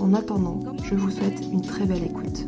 [0.00, 2.46] En attendant, je vous souhaite une très belle écoute.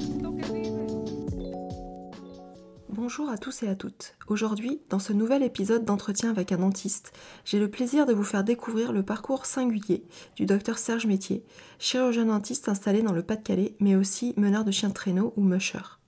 [2.89, 4.15] Bonjour à tous et à toutes.
[4.29, 7.13] Aujourd'hui, dans ce nouvel épisode d'entretien avec un dentiste,
[7.45, 10.05] j'ai le plaisir de vous faire découvrir le parcours singulier
[10.37, 11.45] du docteur Serge Métier,
[11.81, 15.98] chirurgien dentiste installé dans le Pas-de-Calais, mais aussi meneur de chiens de traîneau ou musher.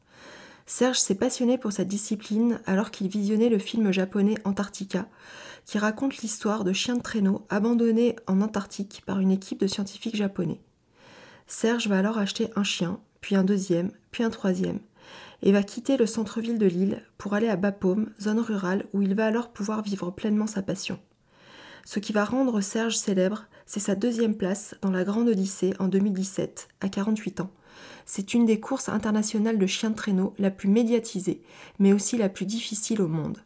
[0.67, 5.09] Serge s'est passionné pour cette discipline alors qu'il visionnait le film japonais Antarctica,
[5.65, 10.17] qui raconte l'histoire de chiens de traîneau abandonnés en Antarctique par une équipe de scientifiques
[10.17, 10.61] japonais.
[11.53, 14.79] Serge va alors acheter un chien, puis un deuxième, puis un troisième,
[15.43, 19.15] et va quitter le centre-ville de Lille pour aller à Bapaume, zone rurale, où il
[19.15, 20.99] va alors pouvoir vivre pleinement sa passion.
[21.85, 25.89] Ce qui va rendre Serge célèbre, c'est sa deuxième place dans la Grande Odyssée en
[25.89, 27.51] 2017, à 48 ans.
[28.07, 31.43] C'est une des courses internationales de chiens de traîneau la plus médiatisée,
[31.79, 33.45] mais aussi la plus difficile au monde.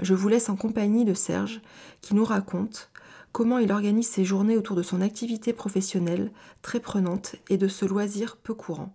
[0.00, 1.62] Je vous laisse en compagnie de Serge,
[2.02, 2.90] qui nous raconte
[3.32, 6.30] comment il organise ses journées autour de son activité professionnelle
[6.60, 8.94] très prenante et de ce loisir peu courant.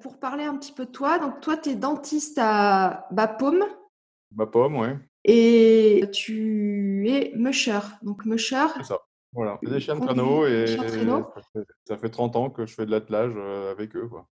[0.00, 3.64] Pour parler un petit peu de toi, donc toi tu es dentiste à Bapaume.
[4.32, 4.88] Bapaume, oui.
[5.24, 7.80] Et tu es musher.
[8.02, 8.66] Donc musher.
[8.78, 9.00] C'est ça.
[9.32, 10.66] Voilà, des chiens de traîneau et
[11.86, 14.08] ça fait, 30 ans que je fais de l'attelage euh, avec eux.
[14.08, 14.26] Quoi.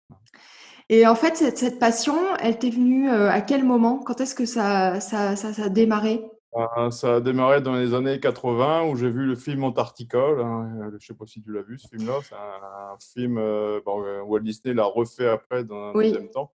[0.88, 3.98] Et en fait, cette, cette passion, elle t'est venue euh, à quel moment?
[3.98, 6.24] Quand est-ce que ça, ça, ça, ça a démarré?
[6.56, 10.18] Euh, ça a démarré dans les années 80 où j'ai vu le film Antarctica.
[10.18, 12.18] Hein, je ne sais pas si tu l'as vu ce film-là.
[12.22, 16.52] C'est un, film euh, bon, euh, Walt Disney l'a refait après dans un deuxième temps.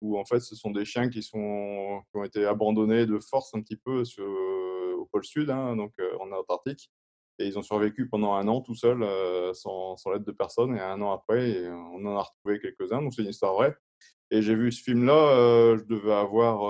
[0.00, 3.54] Où en fait, ce sont des chiens qui, sont, qui ont été abandonnés de force
[3.54, 4.26] un petit peu sur,
[4.98, 6.90] au pôle sud, hein, donc en Antarctique.
[7.38, 9.04] Et ils ont survécu pendant un an tout seuls,
[9.54, 10.76] sans, sans l'aide de personne.
[10.76, 13.00] Et un an après, on en a retrouvé quelques-uns.
[13.00, 13.76] Donc c'est une histoire vraie.
[14.32, 16.62] Et j'ai vu ce film-là, je devais avoir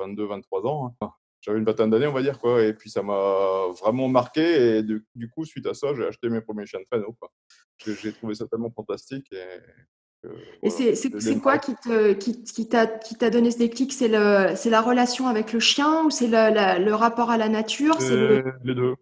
[0.00, 0.96] 22-23 ans.
[1.00, 2.62] Hein j'avais une vingtaine d'années, on va dire, quoi.
[2.62, 4.78] Et puis ça m'a vraiment marqué.
[4.78, 7.16] Et du coup, suite à ça, j'ai acheté mes premiers chiens de traîneau.
[7.78, 9.32] J'ai trouvé ça tellement fantastique.
[9.32, 10.28] Et,
[10.62, 13.92] et c'est quoi qui t'a qui, qui donné ce déclic?
[13.92, 17.96] C'est la relation avec le chien ou c'est le, le, rapport à la nature?
[18.00, 18.44] Le...
[18.64, 18.94] Les deux.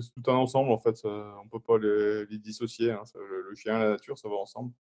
[0.00, 1.00] C'est tout un ensemble, en fait.
[1.04, 2.90] on ne peut pas les, les dissocier.
[2.90, 3.02] Hein.
[3.14, 4.72] Le, chien et la nature, ça va ensemble.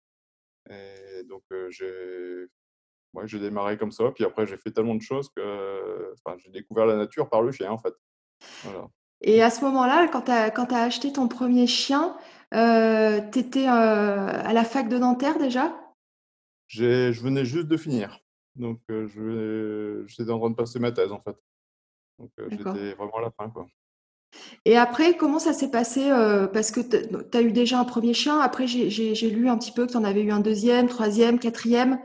[0.69, 2.47] Et donc, j'ai
[3.25, 6.85] j'ai démarré comme ça, puis après, j'ai fait tellement de choses que enfin, j'ai découvert
[6.85, 7.93] la nature par le chien, en fait.
[8.63, 8.87] Voilà.
[9.23, 12.15] Et à ce moment-là, quand tu as, as, acheté ton premier chien,
[12.53, 15.73] euh, tu étais euh, à la fac de Nanterre déjà?
[16.67, 18.19] Je venais juste de finir.
[18.55, 21.35] Donc, euh, j'étais en train de passer ma thèse, en fait.
[22.19, 23.65] Donc, euh, j'étais vraiment à la fin, quoi.
[24.65, 26.09] Et après, comment ça s'est passé
[26.51, 28.39] Parce que tu as eu déjà un premier chien.
[28.39, 31.99] Après, j'ai lu un petit peu que tu en avais eu un deuxième, troisième, quatrième.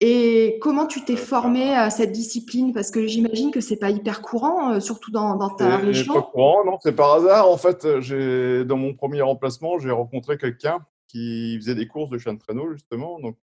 [0.00, 2.74] Et comment tu t'es formé à cette discipline?
[2.74, 6.12] Parce que j'imagine que c'est pas hyper courant, euh, surtout dans, dans ta région.
[6.12, 7.48] Pas courant, non, c'est par hasard.
[7.48, 12.18] En fait, j'ai dans mon premier remplacement, j'ai rencontré quelqu'un qui faisait des courses de
[12.18, 13.18] chien de traîneau justement.
[13.20, 13.38] Donc,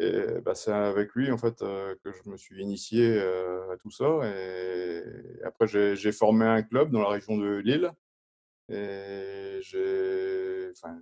[0.00, 3.92] euh, bah, c'est avec lui en fait euh, que je me suis initié à tout
[3.92, 4.06] ça.
[4.24, 5.04] Et
[5.44, 7.92] après, j'ai formé un club dans la région de Lille.
[8.68, 10.98] Et j'ai enfin,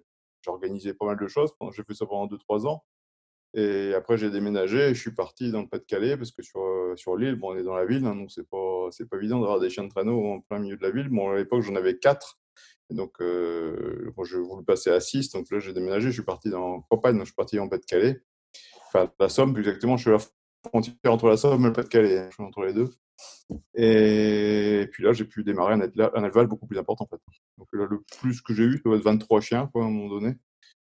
[0.46, 1.54] organisé pas mal de choses.
[1.74, 2.84] J'ai fait ça pendant 2-3 ans.
[3.54, 6.96] Et après, j'ai déménagé et je suis parti dans le Pas-de-Calais parce que sur, euh,
[6.96, 9.60] sur l'île, bon, on est dans la ville, hein, donc c'est pas, pas évident d'avoir
[9.60, 11.08] des chiens de traîneau en plein milieu de la ville.
[11.10, 12.38] Bon, à l'époque, j'en avais quatre.
[12.88, 15.30] Donc, euh, bon, je voulais passer à six.
[15.30, 16.08] Donc là, j'ai déménagé.
[16.08, 18.22] Je suis parti dans campagne, donc je suis parti en Pas-de-Calais.
[18.86, 19.96] Enfin, la Somme, plus exactement.
[19.98, 22.18] Je suis à la frontière entre la Somme et le Pas-de-Calais.
[22.18, 22.90] Hein, je suis entre les deux.
[23.74, 27.20] Et puis là, j'ai pu démarrer un, élevage beaucoup plus important, en fait.
[27.58, 29.90] Donc là, le plus que j'ai eu, ça doit être 23 chiens, quoi, à un
[29.90, 30.34] moment donné.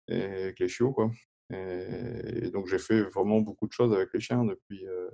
[0.10, 1.12] Avec les chiots, quoi.
[1.54, 5.10] Et, donc, j'ai fait vraiment beaucoup de choses avec les chiens depuis, euh,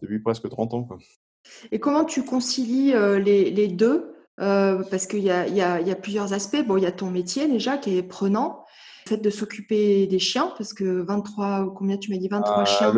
[0.00, 0.84] depuis presque 30 ans.
[0.84, 0.98] Quoi.
[1.72, 4.14] Et comment tu concilies euh, les, les, deux?
[4.40, 6.64] Euh, Parce qu'il y a, y, a, y a, plusieurs aspects.
[6.66, 8.64] Bon, il y a ton métier déjà qui est prenant.
[9.06, 12.28] Le fait de s'occuper des chiens, parce que 23, combien tu m'as dit?
[12.28, 12.94] 23 ah, chiens?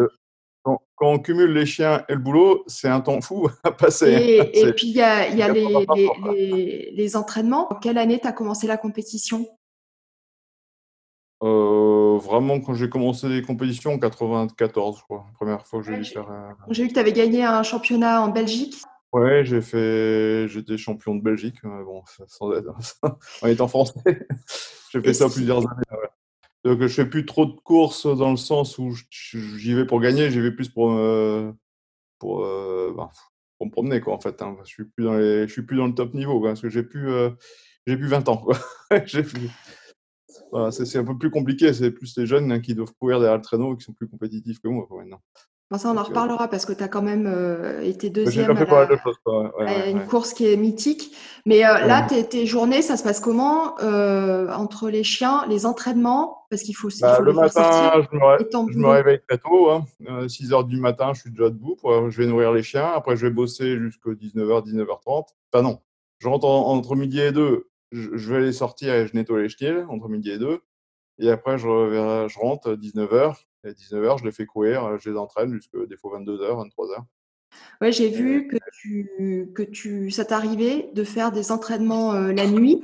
[0.63, 4.13] quand, on cumule les chiens et le boulot, c'est un temps fou à passer.
[4.53, 7.73] Et, et puis, il y a, y a les, les, les, les, entraînements.
[7.73, 9.47] En quelle année tu as commencé la compétition?
[11.43, 15.27] Euh, vraiment, quand j'ai commencé les compétitions en 94, je crois.
[15.35, 16.27] Première fois que j'ai dû faire.
[16.71, 18.77] J'ai vu que tu avais gagné un championnat en Belgique.
[19.13, 22.75] Ouais, j'ai fait, j'étais champion de Belgique, euh, bon, sans être,
[23.43, 24.27] en étant français.
[24.91, 25.83] j'ai fait ça plusieurs années.
[25.91, 26.09] Ouais.
[26.65, 30.31] Donc, je fais plus trop de courses dans le sens où j'y vais pour gagner,
[30.31, 30.97] j'y vais plus pour,
[32.23, 33.11] pour, euh, ben,
[33.59, 34.41] pour me promener, quoi, en fait.
[34.43, 34.57] Hein.
[34.65, 36.85] Je suis plus dans les, je suis plus dans le top niveau, parce que j'ai
[36.85, 37.31] plus, euh,
[37.87, 38.57] j'ai plus 20 ans, quoi.
[40.53, 41.73] voilà, c'est un peu plus compliqué.
[41.73, 44.61] C'est plus les jeunes hein, qui doivent courir derrière le traîneau qui sont plus compétitifs
[44.61, 45.21] que moi, maintenant.
[45.71, 48.51] Bon, ça, on en euh, reparlera parce que tu as quand même euh, été deuxième
[48.51, 51.17] à, une course qui est mythique.
[51.47, 56.45] Mais euh, là, tes, journées, ça se passe comment entre les chiens, les entraînements?
[56.51, 59.71] Parce qu'il faut, bah, Le matin, je me, réveille très tôt.
[60.29, 60.59] 6 hein.
[60.59, 61.79] h du matin, je suis déjà debout.
[62.11, 62.93] je vais nourrir les chiens.
[62.95, 65.25] Après, je vais bosser jusqu'à 19h, 19h30.
[65.51, 65.79] Enfin, non.
[66.19, 67.72] Je rentre entre midi et 2.
[67.93, 70.61] Je, vais les sortir et je nettoie les chiens entre midi et 2.
[71.19, 71.67] Et après, je,
[72.29, 73.37] je rentre 19h.
[73.65, 76.69] Et à 19h, je les fais courir, euh, je les entraîne jusqu'à des fois 22h,
[76.69, 77.05] 23h.
[77.81, 82.47] Ouais, j'ai vu que, tu, que tu, ça t'arrivait de faire des entraînements euh, la
[82.47, 82.83] nuit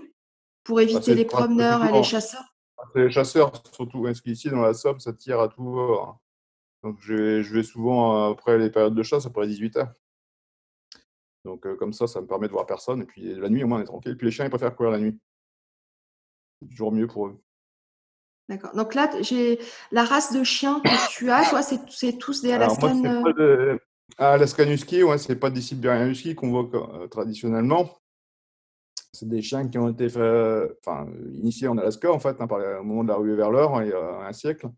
[0.63, 2.55] pour bah, éviter les promeneurs et les chasseurs?
[2.95, 6.19] Les chasseurs, surtout, parce qu'ici, dans la Somme, ça tire à tout hein.
[6.85, 9.89] Donc, je, je, vais souvent, après les périodes de chasse, après 18h.
[11.45, 13.03] Donc, euh, comme ça, ça me permet de voir personne.
[13.03, 14.13] Et puis, la nuit, au moins, on est tranquille.
[14.13, 15.19] Et puis, les chiens, ils préfèrent courir la nuit.
[16.61, 17.41] C'est toujours mieux pour eux.
[18.49, 18.75] D'accord.
[18.75, 19.59] Donc là, j'ai
[19.93, 23.05] la race de chiens que tu as, toi, c'est tous des Alaskan.
[23.05, 23.79] Alors de...
[24.17, 27.99] Alaskan Husky, ouais, c'est pas des Siberian Husky qu'on voit euh, traditionnellement.
[29.13, 32.85] C'est des chiens qui ont été enfin, initiés en Alaska, en fait, hein, par, au
[32.85, 34.69] moment de la ruée vers l'or, il y a un siècle.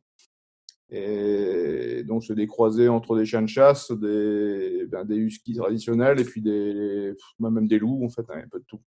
[0.91, 2.49] Et donc, c'est des
[2.89, 8.05] entre des chiens de chasse, des, ben, huskies traditionnels et puis des, même des loups,
[8.05, 8.81] en fait, hein, un peu de tout.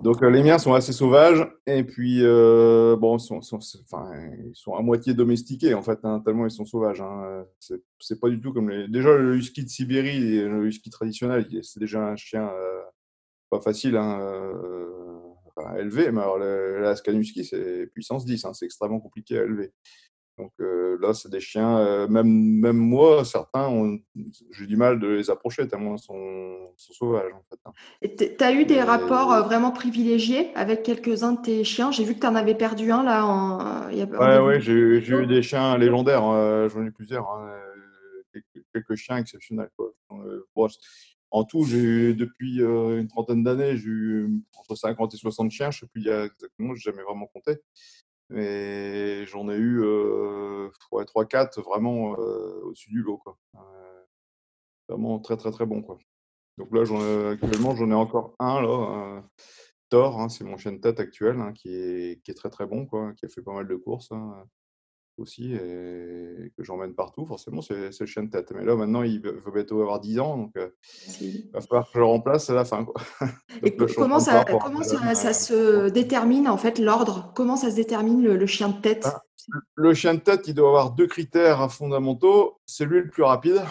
[0.00, 5.14] Donc euh, les miens sont assez sauvages et puis euh, bon, ils sont à moitié
[5.14, 7.00] domestiqués en fait, hein, tellement ils sont sauvages.
[7.00, 7.44] Hein.
[7.58, 8.88] C'est pas du tout comme les.
[8.88, 12.80] Déjà le husky de Sibérie, le husky traditionnel, c'est déjà un chien euh,
[13.50, 14.18] pas facile hein,
[15.56, 19.72] à élever, mais alors l'Ascan husky c'est puissance 10, hein, c'est extrêmement compliqué à élever.
[20.40, 23.98] Donc euh, là, c'est des chiens, euh, même, même moi, certains,
[24.52, 27.32] j'ai du mal de les approcher tellement ils sont, sauvages.
[27.34, 28.32] En fait, hein.
[28.38, 31.90] tu as eu des rapports euh, vraiment privilégiés avec quelques-uns de tes chiens?
[31.90, 33.26] J'ai vu que tu en avais perdu un là.
[33.26, 37.28] En, oui, j'ai eu des chiens légendaires, hein, j'en ai plusieurs.
[37.28, 37.50] Hein,
[38.72, 39.68] quelques, chiens exceptionnels.
[41.30, 45.70] en tout, j'ai eu depuis une trentaine d'années, j'ai eu entre 50 et 60 chiens,
[45.70, 47.58] je ne sais plus exactement, je n'ai jamais vraiment compté.
[48.30, 53.20] Mais j'en ai eu euh, 3-4 vraiment au-dessus du lot.
[54.88, 55.82] Vraiment très très très bon.
[55.82, 55.98] Quoi.
[56.58, 56.82] Donc là,
[57.32, 59.22] actuellement, j'en ai encore un là.
[59.88, 63.26] Thor, hein, c'est mon chien de tête actuel, hein, qui, est, très très bon, qui
[63.26, 64.12] a fait pas mal de courses.
[64.12, 64.44] Hein
[65.20, 68.52] aussi et que j'emmène partout, forcément, c'est le chien de tête.
[68.54, 70.68] Mais là, maintenant, il va bientôt avoir 10 ans, donc euh,
[71.20, 72.84] il va falloir que je le remplace à la fin.
[72.84, 73.00] Quoi.
[73.62, 77.32] et comment, ça, comment ça, ça, se détermine, en fait, l'ordre?
[77.34, 79.06] Comment ça se détermine le, chien de tête?
[79.06, 79.22] Ah,
[79.74, 82.58] Le chien de tête, il doit avoir deux critères fondamentaux.
[82.66, 83.62] C'est lui le plus rapide,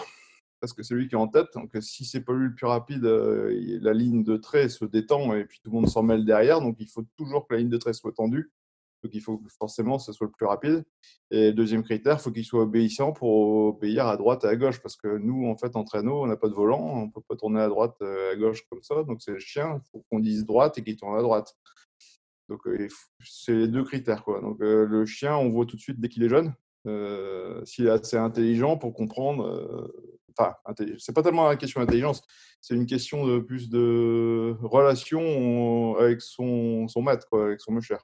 [0.60, 1.48] parce que c'est lui qui est en tête.
[1.54, 5.34] Donc, si c'est pas lui le plus rapide, euh, la ligne de trait se détend
[5.34, 6.60] et puis tout le monde s'en mêle derrière.
[6.60, 8.50] Donc, il faut toujours que la ligne de trait soit tendue.
[9.02, 10.84] Donc il faut forcément que ce soit le plus rapide.
[11.30, 14.80] Et deuxième critère, il faut qu'il soit obéissant pour obéir à droite et à gauche.
[14.80, 17.22] Parce que nous, en fait, en traîneau, on n'a pas de volant, on ne peut
[17.26, 19.02] pas tourner à droite euh, à gauche comme ça.
[19.04, 21.56] Donc c'est le chien, il faut qu'on dise droite et qu'il tourne à droite.
[22.48, 22.88] Donc euh,
[23.24, 24.24] c'est les deux critères.
[24.24, 24.40] Quoi.
[24.40, 26.54] Donc euh, le chien, on voit tout de suite dès qu'il est jeune.
[27.64, 29.92] S'il est assez intelligent pour comprendre.
[30.38, 30.54] Enfin,
[30.98, 32.22] c'est pas tellement une question d'intelligence,
[32.62, 37.98] c'est une question de plus de relation avec son, son maître, quoi, avec son monsieur.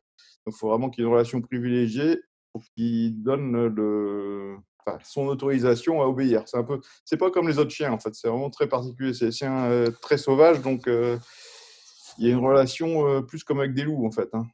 [0.46, 2.20] Il faut vraiment qu'il y ait une relation privilégiée
[2.52, 3.70] pour qu'il donne
[5.04, 6.42] son autorisation à obéir.
[6.46, 8.14] C'est un peu, c'est pas comme les autres chiens en fait.
[8.14, 9.14] C'est vraiment très particulier.
[9.14, 11.18] C'est des chiens euh, très sauvages, donc euh,
[12.18, 14.28] il y a une relation euh, plus comme avec des loups en fait.
[14.32, 14.46] Hein.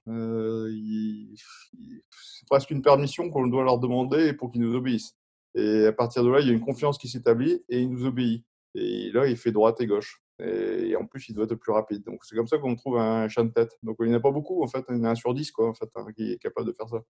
[1.76, 5.16] c'est presque une permission qu'on doit leur demander pour qu'ils nous obéissent.
[5.54, 8.06] Et à partir de là, il y a une confiance qui s'établit et il nous
[8.06, 8.44] obéit.
[8.75, 10.22] Et là, il fait droite et gauche.
[10.42, 12.02] Et, en plus, il doit être plus rapide.
[12.04, 13.78] Donc, c'est comme ça qu'on trouve un chien de tête.
[13.82, 14.84] Donc, il n'y en a pas beaucoup, en fait.
[14.88, 16.72] Il y en a un sur 10, quoi, en fait, hein, qui est capable de
[16.72, 17.02] faire ça.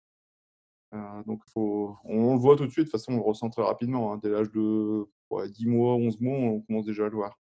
[0.94, 2.88] Euh, donc, faut, on, le voit tout de suite.
[2.88, 4.14] De toute façon, on le ressent très rapidement.
[4.14, 4.20] Hein.
[4.22, 7.40] Dès l'âge de 10 mois, 11 mois, on commence déjà à le voir.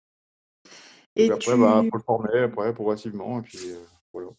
[1.17, 3.41] Et après, il bah, faut le former après, progressivement.
[3.41, 4.31] Et puis, euh, voilà.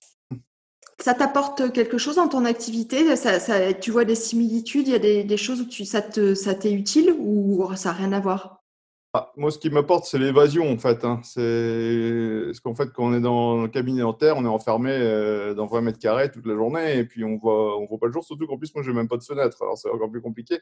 [1.00, 3.16] Ça t'apporte quelque chose dans ton activité?
[3.18, 4.88] Ça, Tu vois des similitudes?
[4.88, 8.22] Il y a des, choses où tu, ça t'est utile ou ça n'a rien à
[8.22, 8.63] voir?
[9.16, 11.06] Ah, moi, ce qui m'apporte, c'est l'évasion, en fait.
[11.06, 11.22] Hein.
[11.24, 15.54] C'est parce qu'en fait, quand on est dans le cabinet dentaire, on est enfermé euh,
[15.54, 18.12] dans 20 mètres carrés toute la journée, et puis on voit, on voit pas le
[18.12, 18.24] jour.
[18.24, 20.60] Surtout qu'en plus, moi, j'ai même pas de fenêtre, alors c'est encore plus compliqué.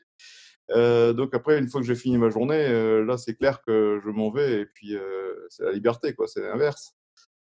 [0.71, 4.01] Euh, donc après, une fois que j'ai fini ma journée, euh, là, c'est clair que
[4.03, 4.97] je m'en vais, et puis
[5.49, 6.27] c'est la liberté, quoi.
[6.27, 6.93] C'est l'inverse.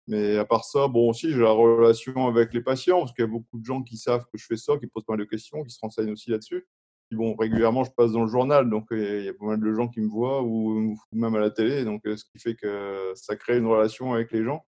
[0.07, 3.29] Mais à part ça, bon, aussi, j'ai la relation avec les patients, parce qu'il y
[3.29, 5.31] a beaucoup de gens qui savent que je fais ça, qui posent pas mal de
[5.31, 6.69] questions, qui se renseignent aussi là-dessus
[7.17, 9.89] bon, régulièrement, je passe dans le journal, donc il y a pas mal de gens
[9.89, 13.59] qui me voient, ou, même à la télé, donc ce qui fait que ça crée
[13.59, 14.65] une relation avec les gens.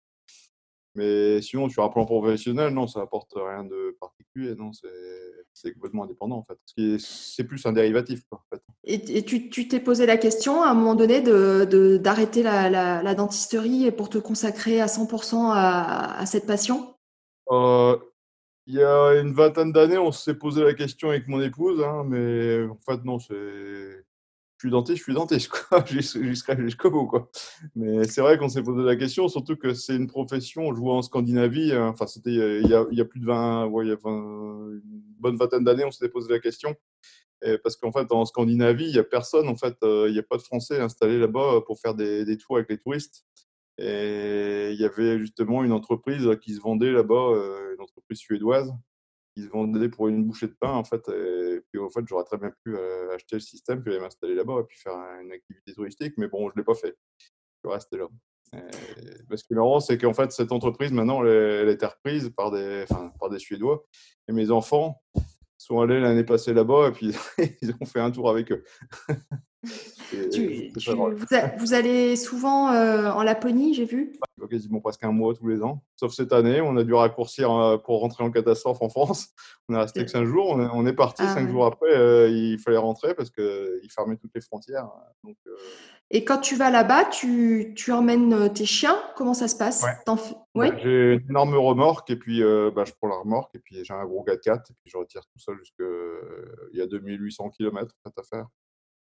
[0.97, 4.71] Mais sinon, sur un plan professionnel, non, ça apporte rien de particulier, non,
[5.52, 6.99] c'est complètement indépendant en fait.
[6.99, 8.23] C'est plus un dérivatif.
[8.31, 8.62] Quoi, en fait.
[8.85, 13.90] Et, tu t'es posé la question à un moment donné d'arrêter de, la, la, dentisterie
[13.90, 16.95] pour te consacrer à 100% à, à, cette passion?
[17.50, 17.99] Euh,
[18.66, 22.04] il y a une vingtaine d'années, on s'est posé la question avec mon épouse, hein,
[22.04, 23.35] mais en fait, non, c'est.
[24.58, 25.85] Je suis dentiste, je suis dentiste, quoi.
[26.58, 27.30] Jusqu'au bout, quoi.
[27.75, 30.94] Mais c'est vrai qu'on s'est posé la question, surtout que c'est une profession, je vois
[30.94, 33.99] en Scandinavie, hein, enfin, c'était il, y a, plus de 20, ouais, il y a
[34.04, 34.80] une
[35.20, 36.75] bonne vingtaine d'années, on s'était posé la question.
[37.62, 40.25] Parce qu'en fait, en Scandinavie, il n'y a personne, en fait, euh, il n'y a
[40.25, 43.25] pas de Français installés là-bas pour faire des tours avec les touristes.
[43.78, 48.73] Et il y avait justement une entreprise qui se vendait là-bas, euh, une entreprise suédoise,
[49.35, 51.06] qui se vendait pour une bouchée de pain, en fait.
[51.11, 54.35] Et puis, en fait, j'aurais très bien pu euh, acheter le système, puis aller m'installer
[54.35, 56.14] là-bas et puis faire une activité touristique.
[56.16, 56.97] Mais bon, je ne l'ai pas fait.
[57.64, 58.06] Je resté là.
[58.54, 59.37] Et...
[59.37, 63.12] Ce qui marrant, c'est qu'en fait, cette entreprise, maintenant, elle, a reprise par des, enfin,
[63.21, 63.85] par des Suédois.
[64.28, 65.02] Et mes enfants
[65.59, 67.12] sont allés l'année passée là-bas et puis
[67.62, 68.64] ils ont fait un tour avec eux.
[71.58, 74.12] vous, allez souvent euh, en Laponie, j'ai vu?
[74.50, 75.82] Quasiment presque un mois tous les ans.
[75.96, 79.28] Sauf cette année, on a dû raccourcir euh, pour rentrer en catastrophe en France.
[79.68, 80.50] On est resté que cinq jours.
[80.50, 81.90] On est, parti ah cinq jours après.
[81.90, 84.88] Euh, il fallait rentrer parce qu'ils fermaient toutes les frontières.
[85.25, 85.37] Donc,
[86.11, 88.99] Et quand tu vas là-bas, tu, tu, emmènes tes chiens?
[89.16, 89.85] Comment ça se passe?
[90.54, 90.70] Ouais.
[90.82, 94.04] J'ai une énorme remorque et puis bah, je prends la remorque et puis j'ai un
[94.04, 95.85] gros 4x4 et puis je retire tout ça jusqu'à
[96.73, 98.46] il y a 2800 km à faire.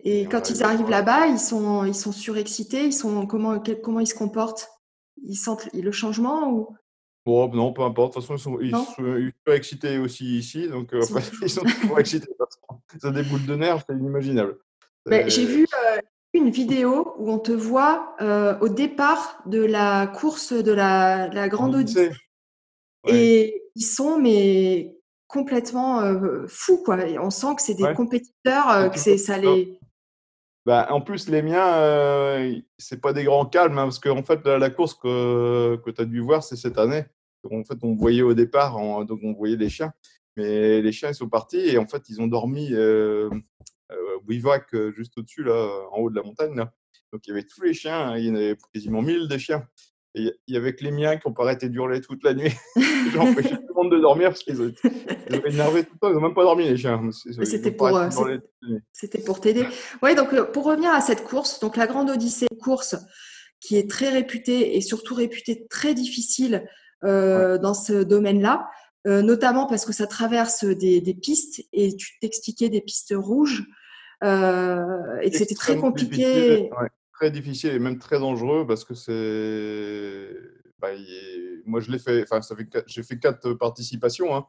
[0.04, 4.08] Et, quand ils arrivent là-bas, ils sont, ils sont surexcités, ils sont, comment, comment ils
[4.08, 4.70] se comportent?
[5.24, 6.76] Ils sentent le changement ou?
[7.26, 8.14] Bon, non, peu importe.
[8.14, 11.02] De toute façon, ils sont, ils sont surexcités aussi ici, donc euh,
[11.42, 12.28] ils, sont toujours excités.
[13.02, 14.58] Ça des boules de nerfs, c'est inimaginable.
[15.28, 15.98] J'ai vu euh,
[16.34, 21.50] une vidéo où on te voit euh, au départ de la course de la, la
[21.50, 22.12] Grande Odyssée.
[23.08, 24.96] Et ils sont mais
[25.28, 26.02] complètement
[26.48, 26.98] fous, quoi.
[27.22, 29.80] on sent que c'est des compétiteurs, que c'est ça les
[30.66, 34.44] bah, en plus, les miens, euh, c'est pas des grands calmes, hein, parce qu'en fait,
[34.46, 37.06] la, course que, que tu as dû voir, c'est cette année.
[37.52, 38.74] En fait, on voyait au départ,
[39.06, 39.94] donc on voyait les chiens,
[40.36, 43.30] mais les chiens, ils sont partis et en fait, ils ont dormi euh,
[43.92, 46.56] euh, juste au-dessus, là, en haut de la montagne.
[47.14, 49.38] Donc, il y avait tous les chiens, hein, il y en avait quasiment 1000 de
[49.38, 49.68] chiens.
[50.18, 52.54] Il y avait que les miens qui ont pas arrêté d'hurler toute la nuit.
[53.14, 56.10] J'empêchais tout le monde de dormir parce qu'ils étaient énervés tout le temps.
[56.10, 57.02] Ils n'ont même pas dormi, les chiens.
[57.44, 58.10] C'était pour, euh,
[58.94, 59.66] c'était pour t'aider.
[60.02, 62.96] Oui, donc euh, pour revenir à cette course, donc la Grande Odyssée, course
[63.60, 66.66] qui est très réputée et surtout réputée très difficile
[67.04, 68.70] euh, dans ce domaine-là,
[69.06, 73.66] notamment parce que ça traverse des, des pistes et tu t'expliquais des pistes rouges
[74.24, 74.26] et
[75.30, 76.70] que c'était très compliqué
[77.16, 80.30] très difficile et même très dangereux parce que c'est.
[80.80, 80.90] Bah,
[81.66, 82.24] moi, je l'ai fait.
[82.24, 84.46] Enfin, ça fait j'ai fait quatre participations, hein.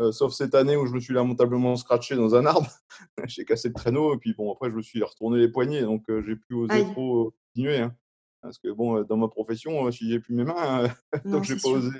[0.00, 2.70] euh, sauf cette année où je me suis lamentablement scratché dans un arbre.
[3.26, 6.04] j'ai cassé le traîneau et puis bon, après, je me suis retourné les poignets, donc
[6.08, 7.78] euh, j'ai plus osé trop continuer.
[7.78, 7.94] Hein.
[8.42, 10.88] Parce que bon, dans ma profession, si j'ai plus mes mains,
[11.24, 11.90] donc j'ai pas osé,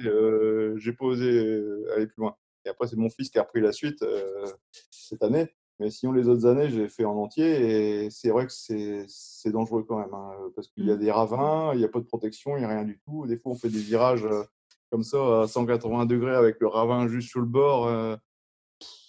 [0.77, 1.63] j'ai pas osé
[1.97, 2.37] aller plus loin.
[2.65, 4.47] Et après, c'est mon fils qui a repris la suite euh,
[4.91, 5.55] cette année.
[5.81, 9.85] Mais sinon, les autres années, j'ai fait en entier et c'est vrai que c'est dangereux
[9.89, 10.15] quand même.
[10.15, 11.01] Hein, parce qu'il y a mmh.
[11.01, 13.27] des ravins, il n'y a pas de protection, il n'y a rien du tout.
[13.27, 14.45] Des fois, on fait des virages euh,
[14.91, 17.89] comme ça à 180 degrés avec le ravin juste sur le bord.
[17.89, 18.17] Euh,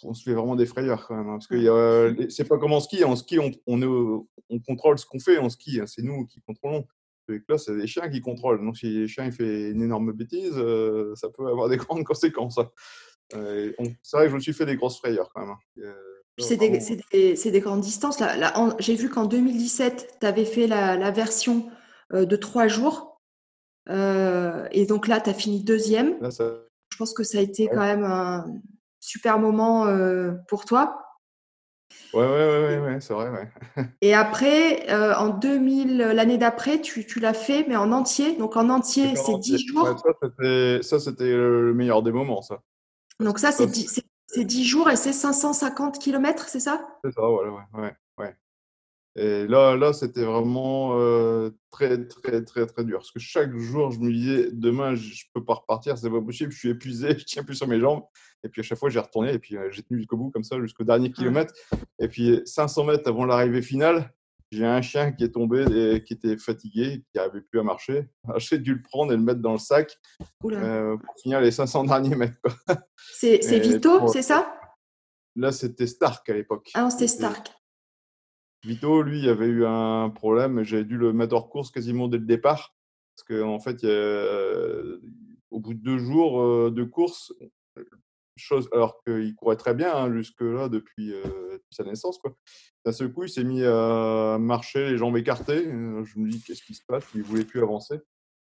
[0.03, 1.29] on se fait vraiment des frayeurs quand même.
[1.29, 3.03] Hein, parce que c'est pas comme en ski.
[3.03, 5.79] En ski, on, on, on contrôle ce qu'on fait en ski.
[5.79, 6.86] Hein, c'est nous qui contrôlons.
[7.29, 8.63] Et là, c'est les chiens qui contrôlent.
[8.63, 12.60] Donc, si les chiens fait une énorme bêtise, euh, ça peut avoir des grandes conséquences.
[13.29, 13.38] c'est
[14.13, 15.55] vrai que je me suis fait des grosses frayeurs quand même.
[16.38, 18.22] C'est des, grandes distances.
[18.80, 21.70] J'ai vu qu'en 2017, tu avais fait la, version
[22.13, 23.22] euh, de trois jours.
[23.89, 26.18] Euh, et donc là, tu as fini deuxième.
[26.22, 28.46] Je pense que ça a été quand même un
[29.00, 31.01] super moment euh, pour toi.
[32.13, 33.50] Ouais, ouais, ouais, c'est vrai.
[34.01, 38.36] et après, en 2000, l'année d'après, tu, l'as fait, mais en entier.
[38.36, 40.04] Donc en entier, c'est 10 jours.
[40.82, 42.62] ça, c'était le meilleur des moments, ça.
[43.22, 43.68] Donc ça, c'est
[44.27, 46.86] c'est 10 jours et c'est 550 km, c'est ça?
[47.03, 48.36] C'est ça, voilà, ouais, ouais,
[49.15, 53.00] Et là, là c'était vraiment euh, très, très, très, très dur.
[53.00, 56.22] Parce que chaque jour, je me disais, demain, je ne peux pas repartir, c'est pas
[56.22, 58.03] possible, je suis épuisé, je tiens plus sur mes jambes.
[58.44, 60.44] Et puis à chaque fois, j'ai retourné et puis euh, j'ai tenu jusqu'au bout, comme
[60.44, 61.53] ça, jusqu'au dernier kilomètre.
[62.00, 64.12] Et puis 500 mètres avant l'arrivée finale,
[64.51, 68.09] j'ai un chien qui est tombé et qui était fatigué, qui n'arrivait plus à marcher.
[68.37, 69.97] J'ai dû le prendre et le mettre dans le sac
[70.45, 72.39] euh, pour finir les 500 derniers mètres.
[73.13, 74.59] C'est Vito, c'est ça?
[75.35, 76.71] Là, c'était Stark à l'époque.
[76.75, 77.51] Ah, c'était Stark.
[78.63, 80.63] Vito, lui, il avait eu un problème.
[80.63, 82.75] J'avais dû le mettre hors course quasiment dès le départ.
[83.15, 84.99] Parce qu'en en fait, euh,
[85.51, 87.33] au bout de deux jours euh, de course,
[88.72, 92.20] alors qu'il courait très bien hein, jusque-là depuis, euh, sa naissance.
[92.86, 95.63] D'un seul coup, il s'est mis à marcher les jambes écartées.
[95.65, 97.06] Je me dis, qu'est-ce qui se passe?
[97.13, 98.00] Il ne voulait plus avancer.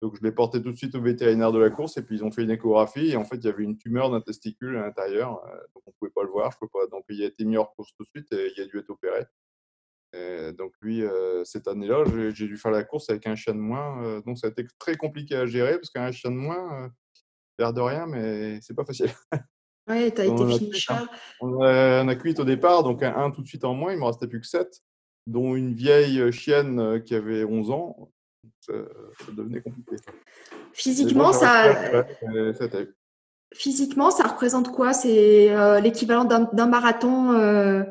[0.03, 2.25] Donc, je l'ai porté tout de suite au vétérinaire de la course et puis ils
[2.25, 3.13] ont fait une échographie.
[3.13, 5.41] Et en fait, il y avait une tumeur d'un testicule à l'intérieur.
[5.75, 6.53] donc, on ne pouvait pas le voir.
[6.91, 8.91] Donc, il a été mis hors course tout de suite et il a dû être
[8.91, 9.25] opéré
[10.57, 11.03] donc lui,
[11.45, 14.21] cette année-là, j'ai dû faire la course avec un chien de moins.
[14.21, 16.91] donc ça a été très compliqué à gérer parce qu'un chien de moins,
[17.59, 19.11] l'air de rien, mais c'est pas facile.
[19.89, 20.73] Ouais, tu as été fini
[21.41, 23.99] On a, on a cuit au départ, donc un, tout de suite en moins, il
[23.99, 24.83] me restait plus que 7,
[25.27, 28.11] dont une vieille chienne qui avait 11 ans.
[28.61, 28.73] Ça,
[29.33, 29.97] devenait compliqué.
[30.73, 32.05] Physiquement, ça...
[33.55, 34.93] Physiquement, ça représente quoi?
[34.93, 37.87] C'est l'équivalent d'un marathon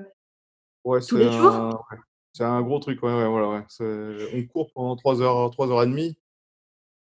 [0.83, 1.85] ouais, tous les jours?
[2.33, 3.63] c'est un gros truc, ouais, ouais, voilà, ouais.
[4.33, 6.17] On court pendant 3 heures, 3 heures et demie.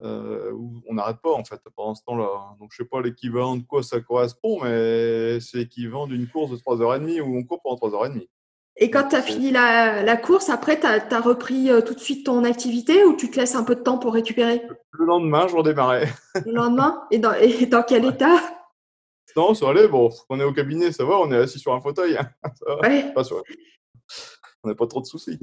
[0.02, 0.52] Euh,
[0.88, 2.56] on n'arrête pas en fait pendant ce temps-là.
[2.58, 6.56] Donc je sais pas l'équivalent de quoi ça correspond, mais c'est l'équivalent d'une course de
[6.56, 8.28] 3 heures et demie où on court pendant 3 heures et demie.
[8.76, 12.24] Et quand tu as fini la, course, après, tu as, repris euh, tout de suite
[12.24, 14.62] ton activité ou tu te laisses un peu de temps pour récupérer?
[14.92, 16.08] Le lendemain, je redémarrais.
[16.46, 17.02] Le lendemain?
[17.10, 18.40] Et dans, et dans quel état?
[19.36, 19.88] Non, ça allait.
[19.88, 22.16] Bon, on est au cabinet, ça va, on est assis sur un fauteuil.
[22.16, 22.30] Hein.
[22.82, 23.12] Ouais.
[23.12, 23.42] Pas sur
[24.64, 25.38] on n'a pas trop de soucis.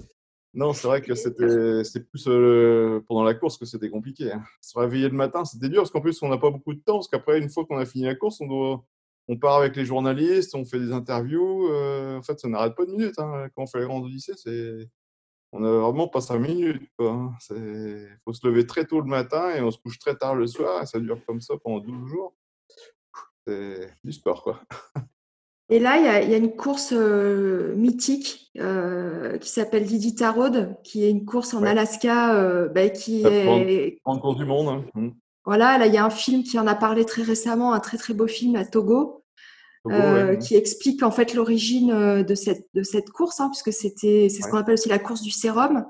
[0.53, 4.32] Non, c'est vrai que c'était plus euh, pendant la course que c'était compliqué.
[4.32, 4.44] Hein.
[4.62, 6.96] Se réveiller le matin, c'était dur parce qu'en plus, on n'a pas beaucoup de temps.
[6.96, 8.84] Parce qu'après, une fois qu'on a fini la course, on, doit,
[9.27, 11.68] on part avec les journalistes, on fait des interviews.
[11.72, 13.20] Euh, en fait, ça n'arrête pas de minutes.
[13.20, 13.48] Hein.
[13.56, 14.89] Quand on fait la grande odyssée, c'est.
[15.51, 16.82] On n'a vraiment pas cinq minutes.
[17.00, 17.32] Il hein.
[18.24, 20.84] faut se lever très tôt le matin et on se couche très tard le soir.
[20.84, 22.35] Et ça dure comme ça pendant 12 jours.
[23.48, 24.62] C'est du sport, quoi.
[25.72, 31.05] Et là, il y a, une course euh, mythique euh, qui s'appelle Didita Road, qui
[31.05, 34.68] est une course en Alaska, euh, bah, qui est en cours du monde.
[34.68, 34.86] Hein.
[34.96, 35.10] Mmh.
[35.46, 37.98] Voilà, là, il y a un film qui en a parlé très récemment, un très
[37.98, 39.24] très beau film à Togo,
[40.42, 44.50] qui explique en fait l'origine de cette de cette course, hein, puisque c'était c'est ce
[44.50, 45.86] qu'on appelle aussi la course du sérum.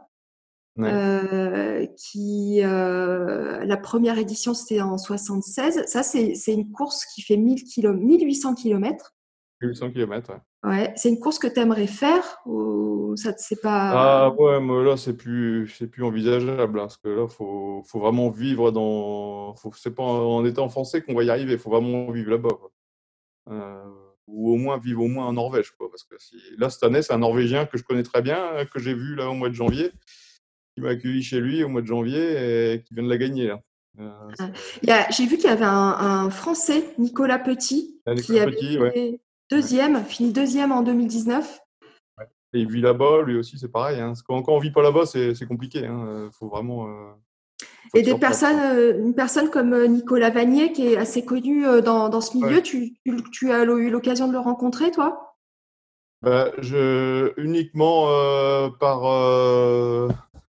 [1.98, 5.86] qui la première édition c'était en 76.
[5.88, 9.14] Ça c'est une course qui fait 1000 km, 1800 km
[9.62, 10.32] 800 km,
[10.64, 10.70] ouais.
[10.70, 10.94] ouais.
[10.96, 13.92] C'est une course que tu aimerais faire ou ça c'est pas.
[13.94, 16.80] Ah ouais, mais là, c'est plus, c'est plus envisageable.
[16.80, 19.56] Hein, parce que là, il faut, faut, vraiment vivre dans.
[19.76, 21.54] C'est pas en étant français qu'on va y arriver.
[21.54, 22.50] Il faut vraiment vivre là-bas.
[23.50, 23.84] Euh,
[24.28, 25.72] ou au moins vivre au moins en Norvège.
[25.72, 26.36] Quoi, parce que si...
[26.58, 29.30] Là, cette année, c'est un Norvégien que je connais très bien, que j'ai vu là
[29.30, 29.92] au mois de janvier,
[30.76, 33.48] qui m'a accueilli chez lui au mois de janvier et qui vient de la gagner.
[33.48, 33.62] Là.
[34.00, 35.08] Euh, ah.
[35.10, 39.20] J'ai vu qu'il y avait un, Français, Nicolas Petit, ah, qui Petit, ouais.
[39.50, 41.60] Deuxième, fini deuxième en 2019.
[42.54, 44.00] Et il vit là-bas, lui aussi, c'est pareil.
[44.00, 44.14] Hein.
[44.26, 45.80] Quand, on ne vit pas là-bas, c'est compliqué.
[45.80, 46.30] Il hein.
[46.32, 46.88] faut vraiment.
[46.88, 47.12] Euh,
[47.94, 52.22] et des personnes, euh, une personne comme euh, Nicolas Vanier, qui est assez connu dans,
[52.22, 52.96] ce milieu, tu,
[53.52, 55.36] as eu l'occasion de le rencontrer, toi?
[56.22, 58.06] Bah, je, Uniquement
[58.80, 59.02] par,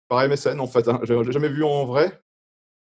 [0.09, 0.87] par MSN, en fait.
[0.87, 0.99] Hein.
[1.03, 2.21] Je l'ai jamais vu en vrai,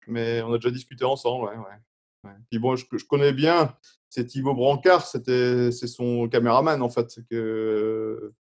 [0.07, 1.45] mais on a déjà discuté ensemble.
[1.45, 3.73] Ouais, Puis bon, je, je, connais bien
[4.11, 8.33] c'est Thibaut Brancard, c'était, c'est son caméraman en fait, que,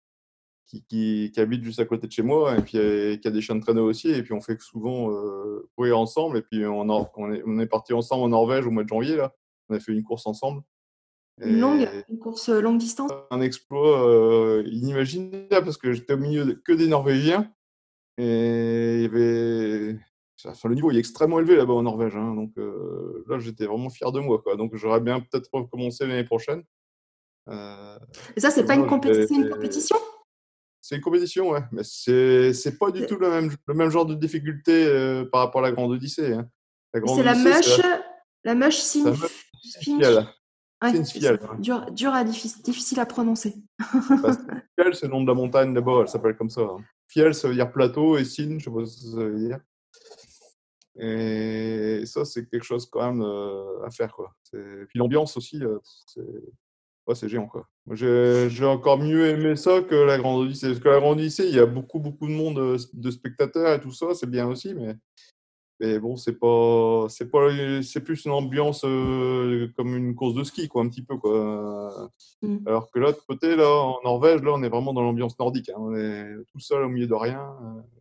[0.66, 0.82] qui,
[1.30, 3.54] qui, habite juste à côté de chez moi et puis euh, qui a des chiens
[3.54, 4.08] de traîneau aussi.
[4.08, 6.38] Et puis on fait souvent euh, courir ensemble.
[6.38, 9.16] Et puis on, on est, on est parti ensemble en Norvège au mois de janvier.
[9.16, 9.34] Là.
[9.68, 10.62] On a fait une course ensemble.
[11.42, 16.46] Une longue, une course euh, longue distance Un exploit inimaginable parce que j'étais au milieu
[16.46, 17.52] de, que des Norvégiens.
[18.16, 19.98] Et il y avait
[20.44, 22.16] le niveau est extrêmement élevé là-bas en Norvège.
[22.16, 24.40] Hein, donc euh, là, j'étais vraiment fier de moi.
[24.42, 24.56] Quoi.
[24.56, 26.62] Donc j'aurais bien peut-être recommencé l'année prochaine.
[27.48, 27.98] Euh,
[28.36, 29.96] Et ça, c'est pas une, compétition une compétition?
[30.80, 31.62] C'est une compétition, ouais.
[31.72, 35.62] Mais c'est, pas du tout le même, le même genre de difficulté euh, par rapport
[35.62, 36.32] à la Grande Odyssée.
[36.32, 36.48] Hein.
[36.92, 37.80] c'est la mush,
[38.44, 38.54] la...
[38.54, 39.46] mush Sinf...
[40.80, 40.92] Ouais,
[41.58, 43.56] dur, dur à difficile, à prononcer.
[44.78, 46.60] c'est le nom de la montagne là-bas, elle s'appelle comme ça.
[46.60, 46.76] Hein.
[47.08, 49.58] Fiel, ça veut dire plateau, et Sin, je sais pas ce que ça veut dire.
[50.98, 54.12] Et ça, c'est quelque chose quand même euh, à faire.
[54.12, 54.34] Quoi.
[54.52, 55.78] Puis l'ambiance aussi, euh,
[57.06, 57.66] Ouais, c'est géant, quoi.
[57.92, 60.66] J'ai encore mieux aimé ça que la Grande Odyssée.
[60.68, 63.72] Parce que la Grande Odyssée, il y a beaucoup, beaucoup de monde, heu, de spectateurs
[63.74, 64.94] et tout ça, c'est bien aussi, mais
[65.80, 67.48] mais bon, c'est pas c'est pas,
[67.82, 72.10] c'est plus une ambiance, comme une course de ski, quoi, un petit peu, quoi.
[72.42, 72.58] Mmh.
[72.66, 75.76] Alors que l'autre côté, là, en Norvège, là, on est vraiment dans l'ambiance nordique, hein.
[75.78, 77.54] On est tout seul au milieu de rien,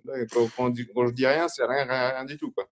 [0.05, 0.13] là,
[0.57, 2.67] quand je dis rien, c'est rien, rien, rien du tout, quoi.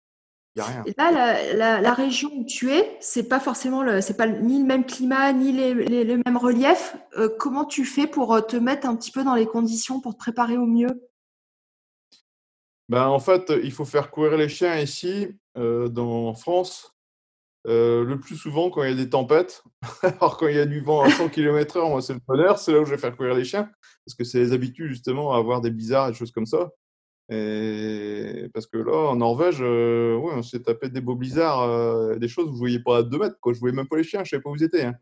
[0.55, 0.83] Il y a rien.
[0.85, 4.27] Et là, la, la- la région où tu es, c'est pas forcément le, c'est pas
[4.27, 6.95] ni le même climat, ni les, les, les mêmes reliefs.
[7.17, 10.13] Euh, comment tu fais pour euh, te mettre un petit peu dans les conditions pour
[10.13, 11.09] te préparer au mieux?
[12.89, 16.93] Ben, en fait, il faut faire courir les chiens ici, heu, dans en France,
[17.65, 19.63] le plus souvent quand il y a des tempêtes.
[20.03, 22.73] Alors quand il y a du vent à 100 kilomètres/heure, moi, c'est le bonheur, c'est
[22.73, 23.69] là où je vais faire courir les chiens.
[24.05, 26.69] Parce que c'est les habitudes justement à avoir des blizzards et des choses comme ça.
[27.29, 32.27] Parce que là, en Norvège, heu, ouais, on s'est tapé des beaux blizzards, heu, des
[32.27, 33.53] choses où je voyais pas à 2 mètres, quoi.
[33.53, 34.95] Je voyais même pas les chiens, je savais pas où ils étaient, hein.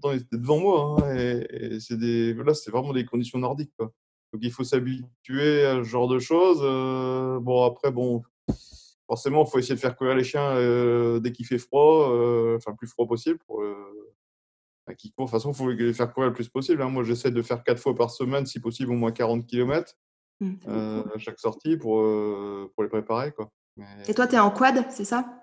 [0.00, 3.72] Pourtant, ils étaient devant moi, hein, et c'est des là, c'est vraiment des conditions nordiques.
[3.80, 8.22] Donc il faut s'habituer à ce genre de choses, heu, bon après bon,
[9.08, 10.54] forcément, il faut essayer de faire courir les chiens,
[11.20, 12.08] dès qu'il fait froid,
[12.56, 13.62] enfin, plus froid possible pour,
[14.86, 15.26] bah, qu'ils courent.
[15.26, 16.90] De toute façon, il faut les faire courir le plus possible, hein.
[16.90, 19.94] Moi, j'essaie de faire 4 fois par semaine, si possible, au moins 40 kilomètres.
[20.42, 21.10] Heu, beaucoup.
[21.14, 23.50] à chaque sortie pour, les préparer, quoi.
[23.76, 25.42] Mais Et toi, tu es en quad, c'est ça?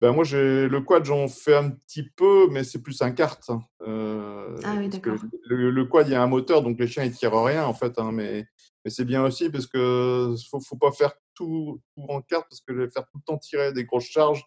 [0.00, 3.42] bah, moi, j'ai le quad, j'en fais un petit peu, mais c'est plus un kart,
[3.50, 5.16] hein, Ah heu, oui, d'accord.
[5.44, 7.74] le le quad, il y a un moteur, donc les chiens, ils tirent rien, en
[7.74, 8.46] fait, hein, mais
[8.84, 12.60] mais c'est bien aussi parce que faut faut pas faire tout tout en kart parce
[12.60, 14.44] que faire tout le temps tirer des grosses charges,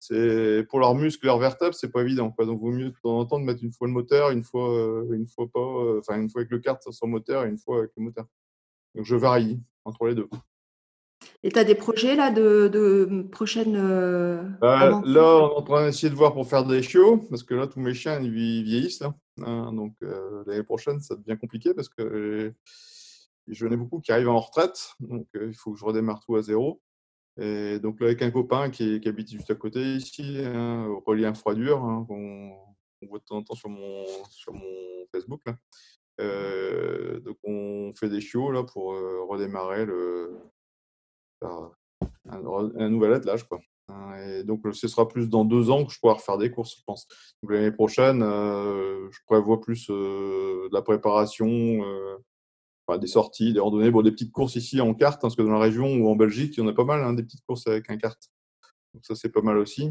[0.00, 2.46] c'est pour leurs muscles, leurs vertèbres, c'est pas évident, quoi.
[2.46, 4.68] Donc vaut mieux de temps en temps de mettre une fois le moteur, une fois,
[4.70, 7.78] heu, une fois pas, enfin, une fois avec le kart sans moteur et une fois
[7.80, 8.26] avec le moteur.
[8.94, 10.28] Donc je varie entre les 2.
[11.42, 15.62] Et tu as des projets là de, de prochaines euh, Bah, là, on est en
[15.62, 18.30] train d'essayer de voir pour faire des chiots, parce que là, tous mes chiens, ils
[18.30, 19.14] vie- vieillissent, là.
[19.42, 22.52] Hein, donc, euh, l'année prochaine, ça devient compliqué parce que
[23.48, 26.36] j'en ai beaucoup qui arrivent en retraite, donc euh, il faut que je redémarre tout
[26.36, 26.80] à zéro.
[27.38, 31.00] Et donc, là, avec un copain qui, qui habite juste à côté ici, hein, au
[31.00, 32.52] relien Froidure, hein, qu'on
[33.02, 35.56] on voit de temps en temps sur mon, sur mon Facebook, là.
[36.20, 40.36] Euh, donc, on fait des chiots, là, pour euh, redémarrer le,
[41.42, 41.70] un,
[42.28, 43.60] un nouvel attelage, quoi.
[43.88, 46.76] Hein, Et donc, ce sera plus dans deux ans que je pourrai refaire des courses,
[46.78, 47.06] je pense.
[47.42, 51.80] Donc, l'année prochaine, euh, je prévois plus de la préparation,
[52.86, 55.42] enfin, des sorties, des randonnées, bon, des petites courses ici en carte, hein, parce que
[55.42, 57.44] dans la région ou en Belgique, il y en a pas mal, hein, des petites
[57.46, 58.18] courses avec un kart.
[58.94, 59.90] Donc, ça, c'est pas mal aussi.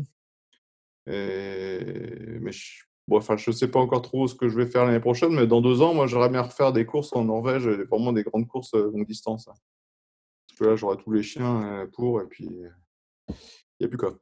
[1.06, 2.84] Mais je...
[3.08, 5.46] Bon, enfin, je sais pas encore trop ce que je vais faire l'année prochaine, mais
[5.46, 8.74] dans deux ans, moi, j'aimerais bien refaire des courses en Norvège, vraiment des grandes courses
[8.76, 9.48] euh, longue distance.
[9.48, 9.54] hein.
[10.48, 12.72] Parce que là, j'aurai tous les chiens euh, pour, et puis il
[13.82, 14.14] n'y a plus quoi.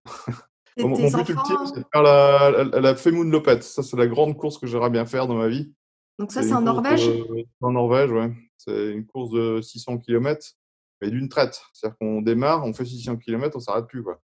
[0.77, 3.61] Mon, but ultime, c'est de faire la, la, la Femoun Lopet.
[3.61, 5.73] Ça, c'est la grande course que j'aimerais bien faire dans ma vie.
[6.17, 7.05] Donc ça, C'est en Norvège?
[7.07, 8.31] de- en Norvège, ouais.
[8.57, 10.53] C'est une course de 600 km,
[11.01, 11.61] mais d'une traite.
[11.73, 14.19] C'est-à-dire qu'on démarre, on fait 600 km, on s'arrête plus, quoi.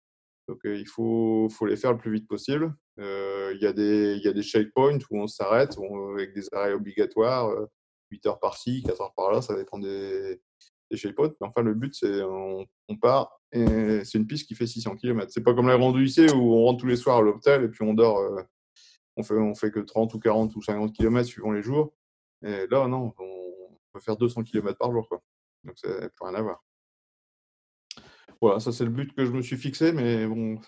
[0.48, 2.76] Donc, euh, il faut, les faire le plus vite possible.
[3.00, 5.76] Euh, Il y, a des- y checkpoints où on s'arrête,
[6.16, 7.66] avec des arrêts obligatoires, euh,
[8.12, 10.42] 8 heures par-ci, 4 heures par-là, ça dépend des,
[10.92, 11.34] des checkpoints.
[11.42, 12.66] Mais enfin, le but, c'est on,
[13.02, 15.32] part et c'est une piste qui fait 600 km.
[15.32, 17.68] C'est pas comme la Grande Odyssée où on rentre tous les soirs à l'hôtel et
[17.70, 18.42] puis on dort, euh,
[19.18, 21.94] on fait, fait que 30 ou 40 ou 50 km suivant les jours.
[22.44, 25.08] Et là, non, on peut faire 200 km par jour.
[25.64, 26.64] Donc, ça n'a plus rien à voir.
[28.44, 30.60] Voilà, ça, c'est le but que je me suis fixé, mais bon,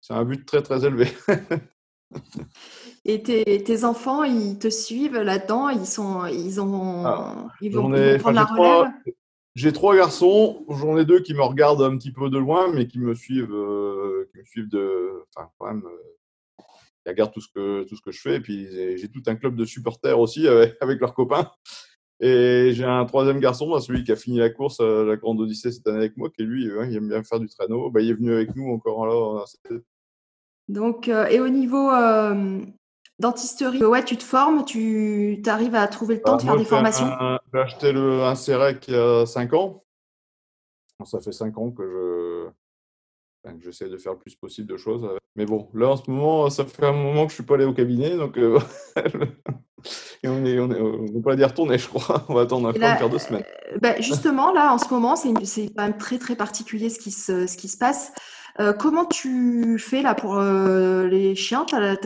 [0.00, 1.06] c'est un but très, très élevé.
[3.04, 5.68] Et tes, tes enfants, ils te suivent là-dedans?
[5.68, 8.92] Ils sont, ils Ah, ont, ils vont, j'en ils vont prendre la relève?
[9.54, 10.66] j'ai trois garçons.
[10.68, 13.54] J'en ai deux qui me regardent un petit peu de loin, mais qui me suivent,
[13.54, 16.64] euh, qui me suivent de, enfin, quand même, euh,
[17.06, 18.34] ils regardent tout ce que, tout ce que je fais.
[18.34, 21.48] Et puis, j'ai j'ai tout un club de supporters aussi avec, avec leurs copains.
[22.24, 25.40] Et j'ai un troisième garçon, bah, celui qui a fini la course, euh, la Grande
[25.40, 27.90] Odyssée cette année avec moi, qui lui, euh, il aime bien faire du traîneau.
[27.90, 29.44] Bah, il est venu avec nous encore là.
[29.46, 29.82] c'était-
[30.68, 32.60] Donc, euh, et au niveau euh,
[33.18, 36.64] dentisterie, ouais, tu te formes, tu arrives à trouver le temps Bah, de faire des
[36.64, 37.08] formations?
[37.52, 39.82] j'ai acheté le, un Cérec il y a 5 ans.
[41.04, 42.52] Ça fait 5 ans que
[43.44, 45.04] je, j'essaie de faire le plus possible de choses.
[45.34, 47.64] Mais bon, là en ce moment, ça fait un moment que je suis pas allé
[47.64, 48.60] au cabinet, donc euh,
[50.22, 52.24] et on est, on est, on va pas d'y retourner, je crois.
[52.28, 53.44] On va attendre là, paire de semaines.
[53.80, 55.32] ben, justement, là, en ce moment, c'est
[55.76, 58.12] quand même très, très particulier ce qui se, ce qui se passe.
[58.60, 61.64] Euh, comment tu fais là pour euh, les chiens?
[61.64, 61.96] Tu as,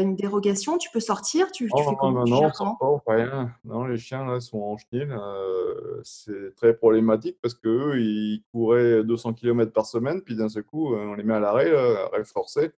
[0.00, 0.78] une dérogation?
[0.78, 1.52] Tu peux sortir?
[1.52, 2.24] Tu, tu Oh, fais comment?
[2.24, 3.50] non, non, on sort pas, on fait rien.
[3.64, 5.10] Non, les chiens là sont en chenil.
[5.10, 10.48] euh, c'est très problématique parce que eux, ils couraient 200 km par semaine, puis d'un
[10.48, 12.70] seul coup, euh, on les met à l'arrêt, arrêt forcé.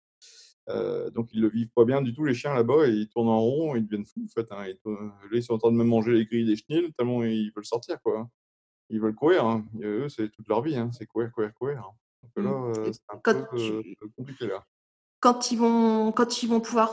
[0.68, 3.29] Euh, donc ils le vivent pas bien du tout les chiens là-bas et ils tournent
[3.29, 4.46] en rond, ils deviennent fous en fait.
[4.53, 4.66] Hein.
[4.68, 7.51] Ils, là ils sont en train de me manger les grilles des chenilles tellement ils
[7.57, 8.18] veulent sortir quoi.
[8.20, 8.29] Hein.
[8.90, 9.64] Ils veulent courir, hein.
[9.83, 10.90] eux c'est toute leur vie, hein.
[10.92, 11.83] c'est courir, courir, courir.
[12.22, 12.72] Donc là Mmh.
[12.79, 13.83] euh, Et c'est un quand peu tu euh,
[14.16, 14.64] compliqué là.
[15.18, 16.92] quand ils vont quand ils vont pouvoir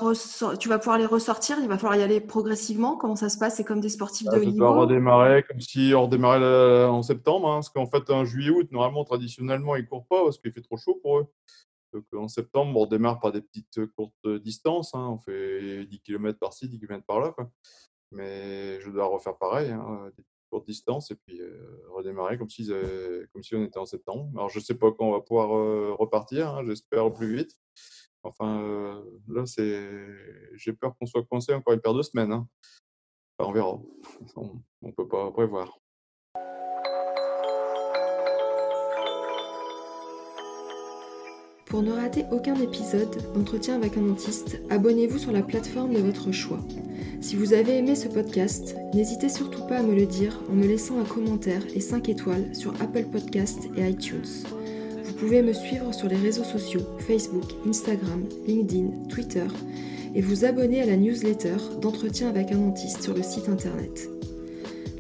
[0.59, 2.97] tu vas pouvoir les ressortir, il va falloir y aller progressivement?
[2.97, 3.57] Comment ça se passe?
[3.57, 4.81] C'est comme des sportifs Ah, de haut je dois niveau?
[4.81, 9.75] redémarrer comme si on redémarrait en septembre, parce qu'en fait en juillet, août, normalement traditionnellement
[9.75, 11.27] ils courent pas parce qu'il fait trop chaud pour eux.
[11.93, 15.07] Donc en septembre, on redémarre par des petites courtes distances, hein.
[15.09, 17.35] On fait 10 kilomètres par-ci, 10 kilomètres par-là.
[18.11, 21.41] Mais je dois refaire pareil, hein, des courtes distances et puis,
[21.89, 22.67] redémarrer comme si
[23.33, 24.29] comme si on était en septembre.
[24.35, 25.49] Alors je sais pas quand on va pouvoir,
[25.97, 27.57] repartir, hein, j'espère plus vite.
[28.23, 29.89] Enfin, là c'est
[30.55, 32.47] j'ai peur qu'on soit coincé encore une paire de semaines, hein.
[33.39, 33.79] On verra.
[34.35, 35.78] On on peut pas prévoir.
[41.69, 46.31] Pour ne rater aucun épisode d'entretien avec un dentiste, abonnez-vous sur la plateforme de votre
[46.31, 46.57] choix.
[47.21, 50.65] Si vous avez aimé ce podcast, n'hésitez surtout pas à me le dire en me
[50.65, 54.25] laissant un commentaire et 5 étoiles sur Apple Podcasts et iTunes.
[55.03, 59.45] Vous pouvez me suivre sur les réseaux sociaux Facebook, Instagram, LinkedIn, Twitter
[60.15, 64.09] et vous abonner à la newsletter d'entretien avec un dentiste sur le site internet.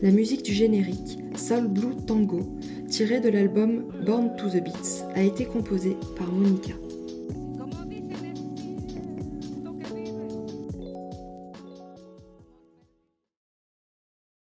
[0.03, 2.41] La musique du générique, Soul Blue Tango,
[2.89, 6.73] tirée de l'album Born to the Beats, a été composée par Monica.